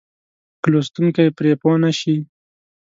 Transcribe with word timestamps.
که 0.61 0.67
لوستونکی 0.71 1.35
پرې 1.37 1.51
پوه 1.61 1.75
نه 1.83 1.91
شي. 1.99 2.15